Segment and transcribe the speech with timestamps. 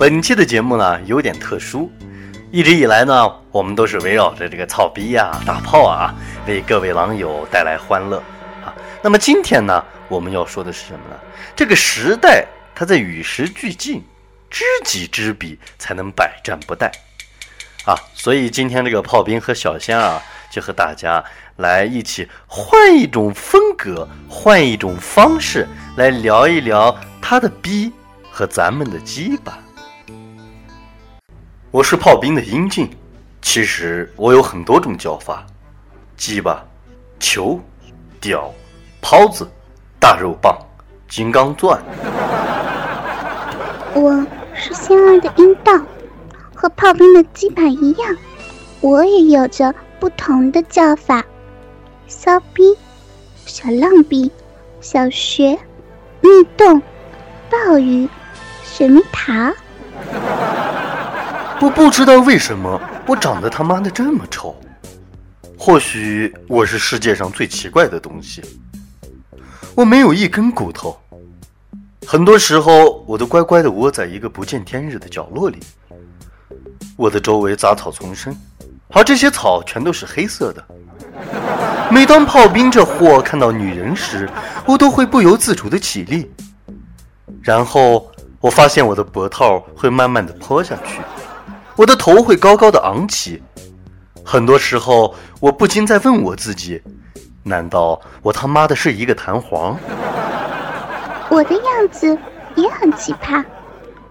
[0.00, 1.92] 本期的节目呢有点特殊，
[2.50, 6.14] 一直以来呢，我们都是围绕着这个草逼呀、打炮啊，
[6.46, 8.16] 为各位狼友带来欢乐
[8.64, 8.72] 啊。
[9.02, 11.20] 那么今天呢，我们要说的是什么呢？
[11.54, 14.02] 这个时代它在与时俱进，
[14.48, 16.90] 知己知彼才能百战不殆
[17.84, 17.94] 啊。
[18.14, 20.18] 所以今天这个炮兵和小仙啊，
[20.50, 21.22] 就和大家
[21.56, 27.92] 来一起换一种风格，换一种方式来聊一聊他的逼
[28.30, 29.58] 和咱们的鸡吧。
[31.72, 32.90] 我是炮兵的阴茎，
[33.40, 35.46] 其实我有很多种叫法：
[36.16, 36.64] 鸡巴、
[37.20, 37.60] 球、
[38.20, 38.52] 屌、
[39.00, 39.48] 泡子、
[40.00, 40.58] 大肉棒、
[41.08, 41.80] 金刚钻。
[43.94, 45.72] 我是仙儿的阴道，
[46.56, 48.16] 和炮兵的鸡巴一样，
[48.80, 51.24] 我也有着不同的叫法：
[52.08, 52.76] 骚逼、
[53.46, 54.28] 小浪逼、
[54.80, 55.56] 小穴、
[56.20, 56.82] 蜜洞、
[57.48, 58.08] 鲍鱼、
[58.64, 59.52] 水蜜桃。
[61.60, 64.56] 我不知道为什么我长得他妈的这么丑，
[65.58, 68.42] 或许我是世界上最奇怪的东西。
[69.74, 70.98] 我没有一根骨头，
[72.06, 75.58] 很多时候我都乖乖的窝在一个不见天日的角落里。
[76.96, 78.34] 我的周围杂草丛生，
[78.88, 80.64] 而这些草全都是黑色的。
[81.90, 84.26] 每当炮兵这货看到女人时，
[84.64, 86.30] 我都会不由自主的起立，
[87.42, 88.10] 然后
[88.40, 91.00] 我发现我的脖套会慢慢的坡下去。
[91.80, 93.42] 我的头会高高的昂起，
[94.22, 96.78] 很多时候我不禁在问我自己：
[97.42, 99.74] 难道我他妈的是一个弹簧？
[101.30, 102.18] 我的样子
[102.54, 103.42] 也很奇葩，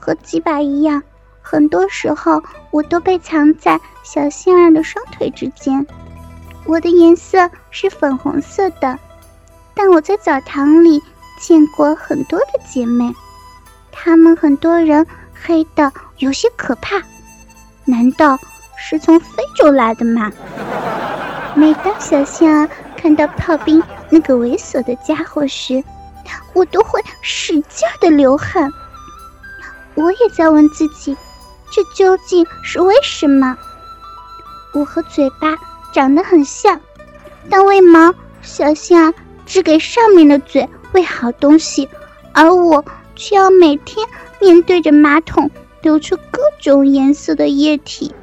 [0.00, 1.00] 和鸡巴一样，
[1.40, 2.42] 很多时候
[2.72, 5.86] 我都被藏在小仙儿的双腿之间。
[6.64, 8.98] 我的颜色是粉红色的，
[9.72, 11.00] 但我在澡堂里
[11.38, 13.14] 见过很多的姐妹，
[13.92, 17.00] 她们很多人黑的有些可怕。
[17.84, 18.38] 难道
[18.76, 20.30] 是从非洲来的吗？
[21.54, 25.82] 每当小仙儿看到炮兵那个猥琐的家伙时，
[26.54, 28.70] 我都会使劲的流汗。
[29.94, 31.16] 我也在问自己，
[31.70, 33.56] 这究竟是为什么？
[34.74, 35.54] 我和嘴巴
[35.92, 36.80] 长得很像，
[37.50, 39.12] 但为毛小仙儿
[39.44, 41.88] 只给上面的嘴喂好东西，
[42.32, 42.82] 而我
[43.14, 44.06] 却要每天
[44.40, 45.50] 面对着马桶？
[45.82, 48.14] 流出各种颜色的液体。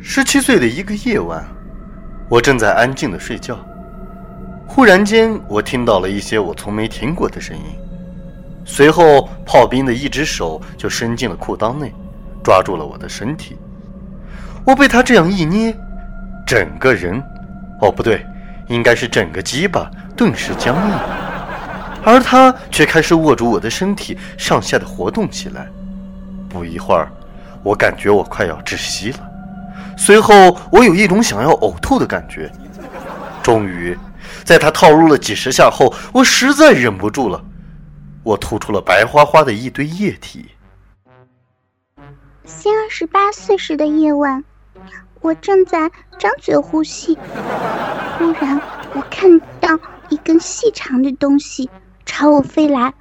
[0.00, 1.44] 十七岁的一个夜晚，
[2.28, 3.58] 我正在安静的睡觉，
[4.66, 7.62] 忽然间，我听到了一些我从没听过的声音。
[8.64, 11.92] 随后，炮兵的一只手就伸进了裤裆内，
[12.42, 13.56] 抓住了我的身体。
[14.64, 15.76] 我被他这样一捏，
[16.44, 17.22] 整个人，
[17.80, 18.26] 哦，不对，
[18.68, 21.25] 应该是整个鸡巴，顿时僵硬。
[22.06, 25.68] 而他却开始握住我的身体，上下的活动起来。
[26.48, 27.10] 不一会儿，
[27.64, 29.18] 我感觉我快要窒息了。
[29.98, 32.48] 随后，我有一种想要呕吐的感觉。
[33.42, 33.98] 终于，
[34.44, 37.44] 在他套路了几十下后，我实在忍不住了，
[38.22, 40.50] 我吐出了白花花的一堆液体。
[42.44, 44.44] 仙儿十八岁时的夜晚，
[45.20, 45.90] 我正在
[46.20, 47.18] 张嘴呼吸，
[48.16, 48.60] 忽然
[48.94, 49.76] 我看到
[50.08, 51.68] 一根细长的东西。
[52.06, 52.94] 朝我飞来，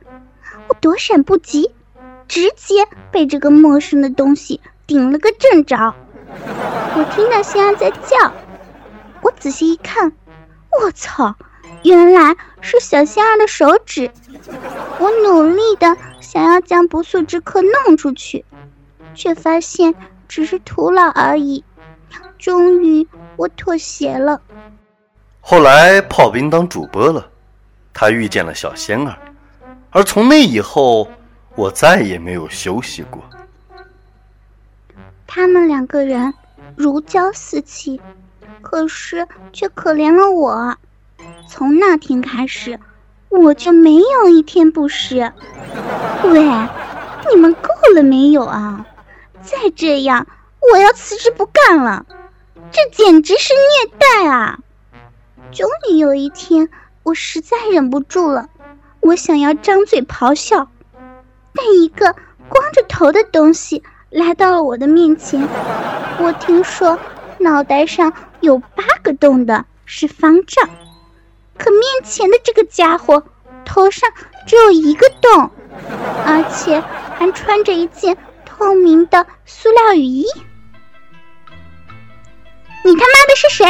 [0.67, 1.71] 我躲闪不及，
[2.27, 5.95] 直接被这个陌生的东西顶了个正着。
[6.97, 8.33] 我听到仙儿在叫，
[9.21, 10.11] 我仔细一看，
[10.81, 11.33] 我操，
[11.83, 14.11] 原来是小仙儿的手指。
[14.99, 18.43] 我努力的想要将不速之客弄出去，
[19.13, 19.93] 却发现
[20.27, 21.63] 只是徒劳而已。
[22.37, 23.07] 终于，
[23.37, 24.41] 我妥协了。
[25.41, 27.29] 后来，炮兵当主播了。
[27.97, 29.17] 他遇见了小仙儿，
[29.89, 31.07] 而从那以后，
[31.55, 33.23] 我再也没有休息过。
[35.25, 36.33] 他们两个人
[36.75, 38.01] 如胶似漆，
[38.61, 40.75] 可是却可怜了我。
[41.47, 42.77] 从那天开始，
[43.29, 45.31] 我就没有一天不湿。
[46.25, 46.41] 喂，
[47.29, 48.85] 你们够了没有啊？
[49.41, 50.27] 再这样，
[50.73, 52.05] 我要辞职不干了。
[52.73, 54.59] 这简直是虐待啊！
[55.53, 56.69] 终于有一天。
[57.05, 58.49] 我实在忍不住了，
[58.99, 60.67] 我想要张嘴咆哮，
[61.53, 62.15] 但一个
[62.49, 65.47] 光着头的东西来到了我的面前。
[66.17, 66.97] 我听说
[67.37, 70.67] 脑袋上有八个洞的是方丈，
[71.59, 73.23] 可面前的这个家伙
[73.65, 74.09] 头上
[74.47, 75.51] 只有一个洞，
[76.25, 76.83] 而且
[77.19, 80.25] 还穿着一件透明的塑料雨衣。
[82.83, 83.67] 你他妈的是谁？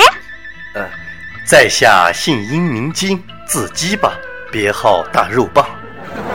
[1.46, 4.14] 在下姓殷名金，字鸡巴，
[4.52, 5.64] 别号大肉棒。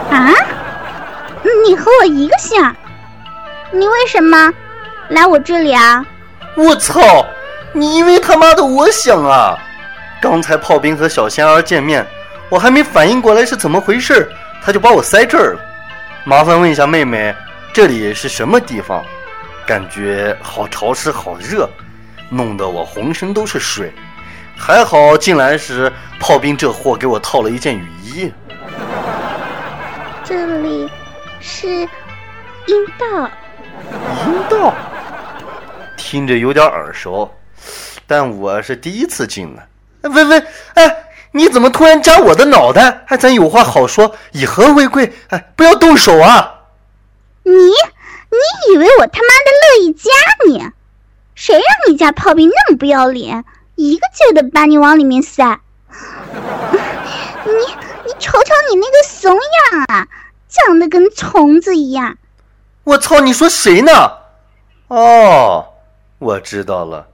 [0.09, 0.31] 啊？
[1.67, 2.63] 你和我一个姓？
[3.73, 4.53] 你为什么
[5.09, 6.07] 来我这里啊？
[6.55, 7.27] 我操！
[7.73, 9.59] 你以为他妈的我想啊？
[10.23, 12.07] 刚才炮兵和小仙儿见面，
[12.49, 14.31] 我还没反应过来是怎么回事，
[14.63, 15.61] 他就把我塞这儿了。
[16.23, 17.35] 麻烦问一下妹妹，
[17.73, 19.05] 这里是什么地方？
[19.67, 21.69] 感觉好潮湿，好热。
[22.29, 23.93] 弄得我浑身都是水，
[24.61, 25.91] 还好进来时
[26.21, 28.31] 炮兵这货给我套了一件雨衣。
[30.23, 30.89] 这里
[31.41, 31.89] 是阴
[32.99, 33.31] 道，
[34.27, 34.75] 阴道，
[35.97, 37.35] 听着有点耳熟，
[38.07, 39.67] 但我是第一次进来。
[40.11, 43.05] 喂喂，哎，你怎么突然扎我的脑袋？
[43.07, 45.15] 哎，咱有话好说，以和为贵。
[45.31, 46.67] 哎，不要动手啊！
[47.45, 50.11] 你，你以为我他妈的乐意加
[50.47, 50.63] 你？
[51.35, 53.43] 谁让你家炮兵那么不要脸，
[53.89, 55.59] 一个劲儿的把你往里面塞！
[57.45, 57.53] 你
[58.05, 60.07] 你瞅瞅你那个怂样啊，
[60.49, 62.19] 长得跟虫子一样！
[62.85, 63.93] 我操，你说谁呢？
[64.89, 65.65] 哦，
[66.19, 67.09] 我知道了，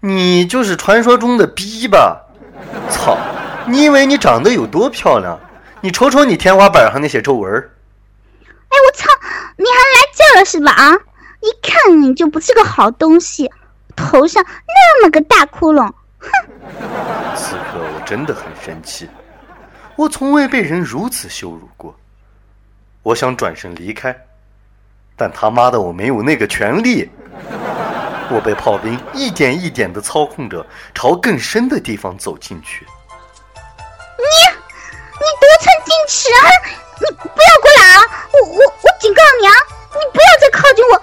[0.00, 2.26] 你就是传说中的逼吧？
[2.90, 3.16] 操，
[3.66, 5.40] 你以为你长得有多漂亮？
[5.80, 7.50] 你瞅瞅你天花板上那些皱纹！
[7.52, 9.08] 哎，我操，
[9.56, 10.72] 你还来劲了是吧？
[10.72, 10.92] 啊，
[11.40, 13.50] 一看你就不是个好东西。
[13.94, 15.92] 头上那么个大窟窿，
[18.12, 19.08] 真的很生气，
[19.96, 21.98] 我从未被人如此羞辱过。
[23.02, 24.14] 我想转身离开，
[25.16, 27.10] 但他妈的我没有那个权利。
[28.28, 30.62] 我被炮兵一点一点的操控着，
[30.94, 32.86] 朝更深的地方走进去。
[34.18, 34.28] 你，
[35.14, 36.44] 你得寸进尺啊！
[37.00, 38.02] 你不要过来啊！
[38.34, 39.54] 我我我警告你啊！
[39.94, 41.02] 你不要再靠近我！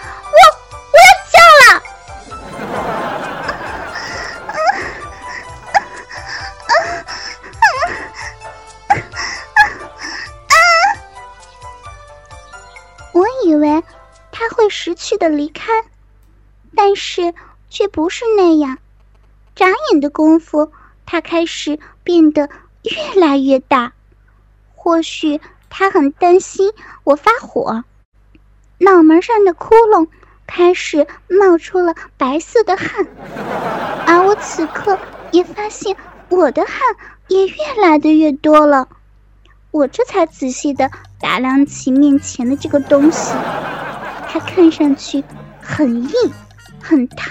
[13.19, 13.83] 我以为
[14.31, 15.74] 他会识趣的离开，
[16.74, 17.33] 但是
[17.69, 18.77] 却不是那样。
[19.56, 20.71] 眨眼的功夫，
[21.06, 22.48] 他开始变得
[22.81, 23.92] 越来越大。
[24.74, 26.71] 或许他很担心
[27.04, 27.83] 我发火，
[28.77, 30.07] 脑门上的窟窿
[30.48, 33.06] 开始冒出了白色的汗，
[34.07, 34.98] 而我此刻
[35.31, 35.98] 也发现
[36.30, 36.80] 我的汗
[37.27, 38.88] 也越来的越多了。
[39.71, 40.89] 我这才仔细的
[41.19, 43.33] 打量起面前的这个东西。
[44.27, 45.24] 它看上去
[45.62, 46.13] 很硬、
[46.81, 47.27] 很烫，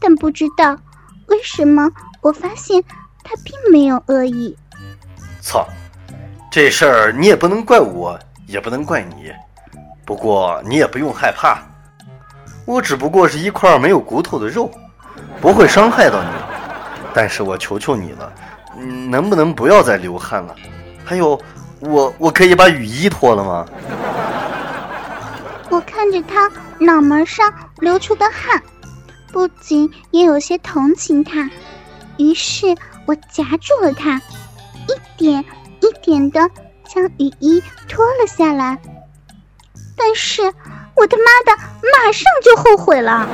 [0.00, 0.78] 但不知道
[1.26, 1.90] 为什么，
[2.20, 2.82] 我发现
[3.24, 4.56] 它并没有恶意。
[5.40, 5.66] 操，
[6.50, 9.32] 这事儿你也不能怪我，也不能怪你。
[10.04, 11.58] 不过你也不用害怕，
[12.64, 14.70] 我只不过是一块没有骨头的肉，
[15.40, 16.30] 不会伤害到你。
[17.12, 18.32] 但是我求求你了，
[19.10, 20.54] 能不能不要再流汗了？
[21.04, 21.40] 还有，
[21.80, 23.66] 我我可以把雨衣脱了吗？
[25.70, 28.62] 我看着他脑门上流出的汗，
[29.32, 31.48] 不仅也有些同情他，
[32.16, 34.20] 于是我夹住了他，
[34.88, 35.44] 一点
[35.80, 36.50] 一点的
[36.86, 38.78] 将雨衣脱了下来。
[39.96, 40.42] 但是
[40.94, 41.56] 我他妈的，
[41.92, 43.28] 马上就后悔了。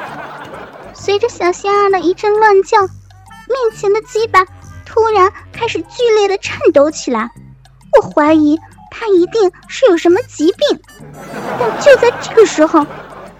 [0.92, 2.90] 随着小仙儿的一阵乱叫，面
[3.76, 4.44] 前的鸡巴
[4.84, 7.30] 突然开始剧烈的颤抖起来，
[7.96, 8.58] 我怀疑。
[8.98, 10.80] 他一定是有什么疾病，
[11.58, 12.86] 但就在这个时候，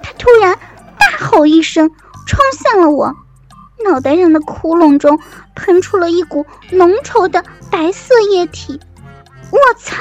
[0.02, 0.58] 他突然
[0.98, 1.88] 大吼一声，
[2.26, 3.14] 冲向了我，
[3.82, 5.18] 脑袋上的窟窿中
[5.54, 8.78] 喷出了一股浓稠的白色液体。
[9.50, 9.96] 我操，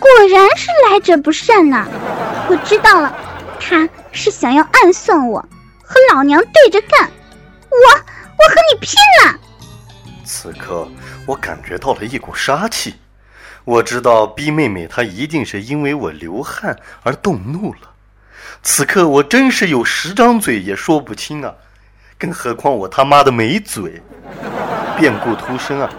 [0.00, 1.86] 果然是来者不善呐！
[2.48, 3.14] 我知道了，
[3.60, 5.38] 他是想要暗算我，
[5.84, 7.08] 和老娘对着干。
[7.70, 9.38] 我，我和你拼了！
[10.24, 10.88] 此刻，
[11.24, 12.94] 我感觉到了一股杀气。
[13.64, 17.90] 我知道逼妹妹她一定是因为我流汗而动怒了，
[18.62, 21.54] 此刻我真是有十张嘴也说不清啊，
[22.18, 24.02] 更何况我他妈的没嘴。
[24.98, 25.90] 变故突生啊！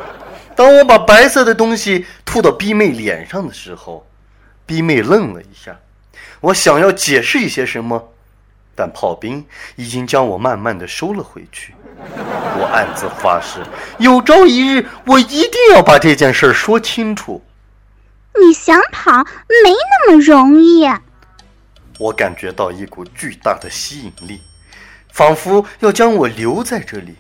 [0.56, 4.08] 当我把白色的东西吐到逼妹脸上的时候，
[4.66, 5.78] 逼妹愣了一下，
[6.40, 8.12] 我想要解释一些什么，
[8.76, 11.74] 但炮兵已经将我慢慢的收了回去。
[12.56, 13.60] 我暗自发誓，
[13.98, 17.44] 有朝一日我一定要把这件事说清楚。
[18.42, 19.24] 你想跑
[19.64, 20.86] 没那么容易。
[22.00, 24.42] 我感觉到一股巨大的吸引力，
[25.12, 27.16] 仿佛要将我留在这里。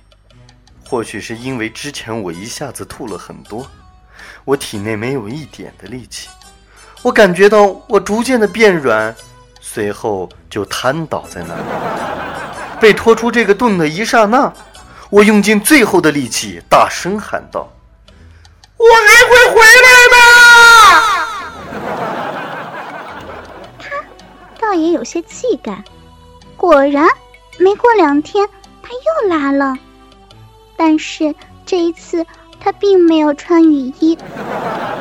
[0.86, 3.66] 或许是因为之前我一下子吐了很多，
[4.44, 6.30] 我体内没有一点的力气。
[7.02, 9.16] 我感觉到我逐渐的变软，
[9.60, 11.64] 随后就瘫倒在那里。
[12.80, 14.52] 被拖出这个洞的一刹那，
[15.10, 17.72] 我用尽最后的力气，大声喊道
[24.94, 25.84] ：“有些气概，
[26.56, 27.10] 果然，
[27.58, 28.48] 没过两天，
[28.84, 29.76] 他又来了。
[30.78, 31.34] 但是
[31.66, 32.26] 这一次，
[32.60, 34.18] 他并没有穿雨衣，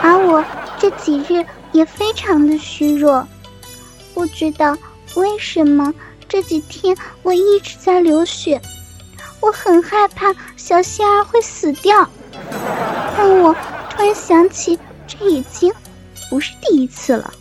[0.03, 0.43] 而我
[0.79, 3.29] 这几日也非常的虚弱。
[4.15, 4.77] 不知道
[5.15, 5.93] 为什么
[6.27, 8.61] 这几天我一直在流血，
[9.41, 12.09] 我很害怕小仙儿会死掉。
[13.17, 13.55] 但我
[13.91, 15.71] 突然想起，这已经
[16.31, 17.33] 不是第一次了。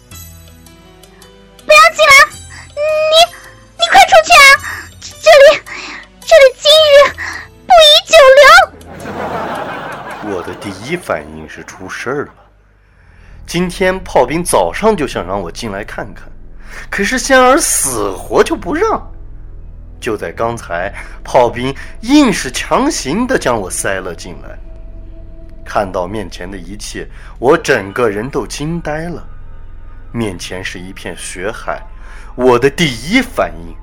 [10.56, 12.34] 第一反应是出事儿了。
[13.46, 16.32] 今天炮兵早上就想让我进来看看，
[16.90, 19.06] 可是仙儿死活就不让。
[20.00, 20.92] 就在刚才，
[21.24, 24.58] 炮兵硬是强行的将我塞了进来。
[25.64, 27.08] 看到面前的一切，
[27.40, 29.24] 我整个人都惊呆了。
[30.12, 31.82] 面前是一片血海，
[32.36, 33.76] 我的第一反应，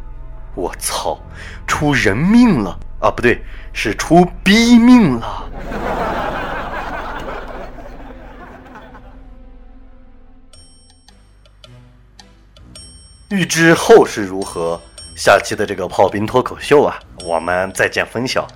[0.54, 1.18] 我操，
[1.66, 2.78] 出人命了！
[3.00, 5.48] 啊，不对，是出逼命了。
[13.30, 14.80] 欲知后事如何，
[15.14, 18.46] 下期的这个炮兵脱口秀啊，我们再见分晓。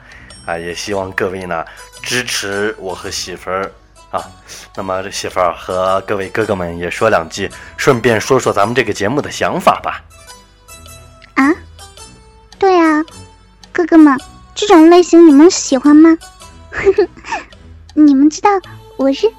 [0.46, 1.64] 啊，也希望各位呢
[2.02, 3.70] 支持我和媳妇儿
[4.10, 4.20] 啊。
[4.74, 10.02] 那么这媳妇儿和各位哥哥们也说两句，顺便说说咱们这个节目的想法吧。
[11.34, 11.54] 啊，
[12.58, 13.04] 对啊，
[13.72, 14.18] 哥哥们。
[14.54, 16.16] 这种类型你们喜欢吗？
[17.94, 18.50] 你们知道
[18.96, 19.32] 我是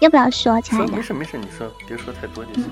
[0.00, 0.92] 要不要说，亲爱的？
[0.92, 2.64] 没事没事，你说，别说太多就行。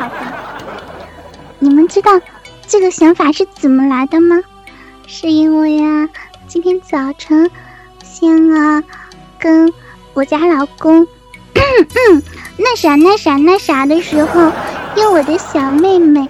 [1.58, 2.20] 你们知道
[2.66, 4.40] 这个想法是怎么来的吗？
[5.06, 6.08] 是因为啊，
[6.46, 7.50] 今天早晨
[8.02, 8.82] 仙儿
[9.38, 9.72] 跟
[10.14, 11.06] 我家老公
[12.56, 14.52] 那啥那啥那啥的时候，
[14.96, 16.28] 用我的小妹妹，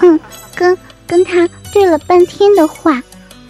[0.00, 0.18] 嗯，
[0.54, 1.48] 跟跟他。
[1.70, 3.02] 对了半天的话，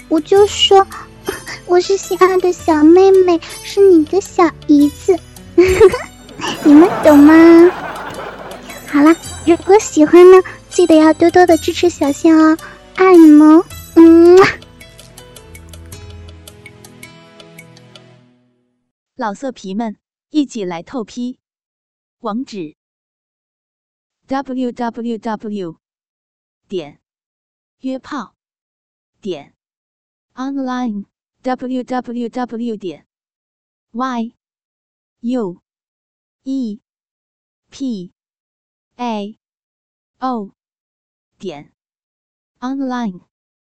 [0.09, 0.85] 我就说
[1.67, 5.17] 我是心爱的小妹妹，是你的小姨子，
[6.65, 7.71] 你们懂吗？
[8.91, 9.15] 好了，
[9.47, 10.39] 如果喜欢呢，
[10.71, 12.57] 记得要多多的支持小仙哦，
[12.97, 13.63] 爱你们，
[13.97, 14.39] 嗯。
[19.15, 19.97] 老色皮们，
[20.31, 21.39] 一起来透批，
[22.21, 22.77] 网址
[24.27, 25.77] ：w w w.
[26.69, 27.01] 点。
[27.81, 28.35] 约炮
[29.21, 29.55] 点
[30.35, 31.05] online
[31.43, 33.07] w w w 点
[33.93, 34.35] y
[35.21, 35.63] u
[36.43, 36.81] e
[37.71, 38.13] p
[38.99, 39.39] a.
[40.21, 40.51] O.
[41.39, 41.73] 点。
[42.59, 43.28] Online。